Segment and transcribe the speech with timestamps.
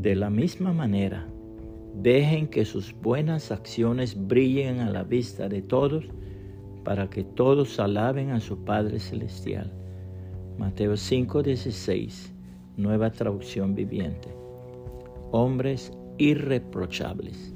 [0.00, 1.26] De la misma manera,
[1.94, 6.04] dejen que sus buenas acciones brillen a la vista de todos
[6.84, 9.72] para que todos alaben a su Padre Celestial.
[10.58, 12.30] Mateo 5:16,
[12.76, 14.28] nueva traducción viviente.
[15.32, 17.54] Hombres irreprochables.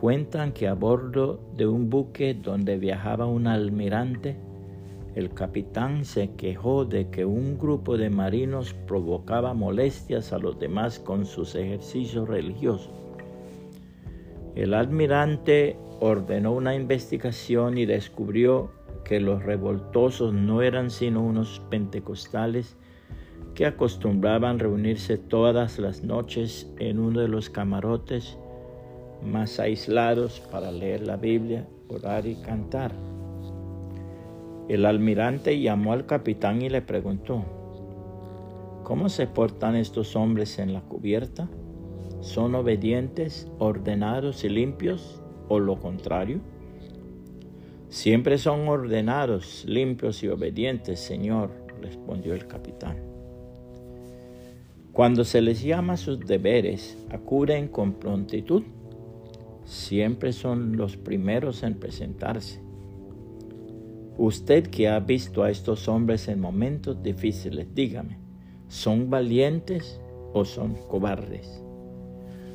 [0.00, 4.36] Cuentan que a bordo de un buque donde viajaba un almirante,
[5.14, 10.98] el capitán se quejó de que un grupo de marinos provocaba molestias a los demás
[10.98, 12.90] con sus ejercicios religiosos.
[14.56, 18.72] El almirante ordenó una investigación y descubrió
[19.04, 22.76] que los revoltosos no eran sino unos pentecostales
[23.54, 28.36] que acostumbraban reunirse todas las noches en uno de los camarotes
[29.22, 32.92] más aislados para leer la Biblia, orar y cantar.
[34.68, 37.44] El almirante llamó al capitán y le preguntó,
[38.82, 41.50] ¿cómo se portan estos hombres en la cubierta?
[42.20, 46.40] ¿Son obedientes, ordenados y limpios o lo contrario?
[47.90, 51.50] Siempre son ordenados, limpios y obedientes, Señor,
[51.82, 52.96] respondió el capitán.
[54.94, 58.62] Cuando se les llama a sus deberes, acuden con prontitud.
[59.64, 62.62] Siempre son los primeros en presentarse.
[64.16, 68.16] Usted que ha visto a estos hombres en momentos difíciles, dígame,
[68.68, 70.00] ¿son valientes
[70.32, 71.60] o son cobardes?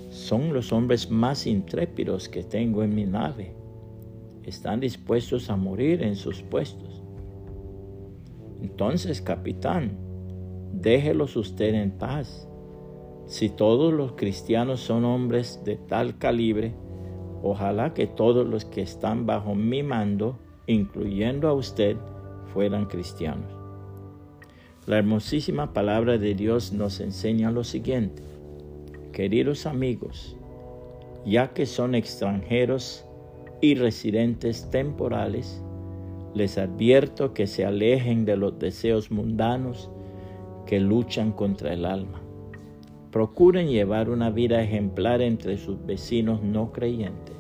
[0.09, 3.53] Son los hombres más intrépidos que tengo en mi nave.
[4.43, 7.03] Están dispuestos a morir en sus puestos.
[8.61, 9.97] Entonces, capitán,
[10.71, 12.47] déjelos usted en paz.
[13.25, 16.73] Si todos los cristianos son hombres de tal calibre,
[17.44, 20.39] ojalá que todos los que están bajo mi mando
[20.70, 21.98] incluyendo a usted,
[22.53, 23.52] fueran cristianos.
[24.86, 28.22] La hermosísima palabra de Dios nos enseña lo siguiente.
[29.12, 30.38] Queridos amigos,
[31.25, 33.03] ya que son extranjeros
[33.62, 35.63] y residentes temporales,
[36.35, 39.90] les advierto que se alejen de los deseos mundanos
[40.68, 42.22] que luchan contra el alma.
[43.12, 47.38] Procuren llevar una vida ejemplar entre sus vecinos no creyentes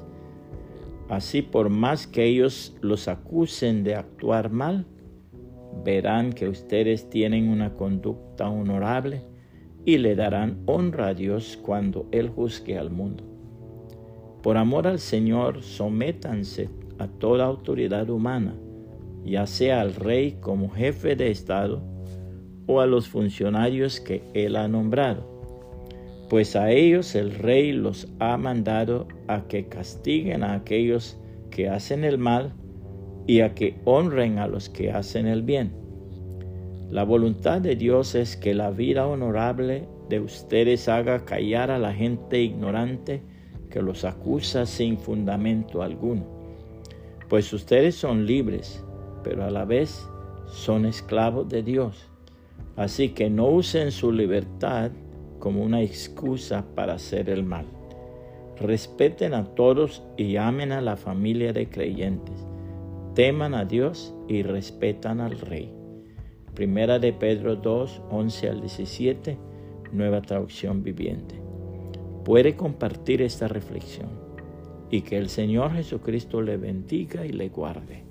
[1.09, 4.85] Así por más que ellos los acusen de actuar mal,
[5.83, 9.23] verán que ustedes tienen una conducta honorable
[9.85, 13.23] y le darán honra a Dios cuando Él juzgue al mundo.
[14.43, 18.55] Por amor al Señor, sométanse a toda autoridad humana,
[19.25, 21.81] ya sea al rey como jefe de Estado
[22.67, 25.28] o a los funcionarios que Él ha nombrado
[26.29, 31.17] pues a ellos el rey los ha mandado a que castiguen a aquellos
[31.49, 32.53] que hacen el mal
[33.25, 35.71] y a que honren a los que hacen el bien.
[36.89, 41.93] La voluntad de Dios es que la vida honorable de ustedes haga callar a la
[41.93, 43.21] gente ignorante
[43.69, 46.25] que los acusa sin fundamento alguno.
[47.27, 48.83] Pues ustedes son libres,
[49.23, 50.07] pero a la vez
[50.47, 52.07] son esclavos de Dios.
[52.75, 54.91] Así que no usen su libertad
[55.39, 57.65] como una excusa para hacer el mal.
[58.59, 62.45] Respeten a todos y amen a la familia de creyentes.
[63.15, 65.73] Teman a Dios y respetan al Rey.
[66.53, 69.37] Primera de Pedro 2, 11 al 17,
[69.93, 71.35] nueva traducción viviente.
[72.25, 74.09] Puede compartir esta reflexión
[74.91, 78.08] y que el Señor Jesucristo le bendiga y le guarde.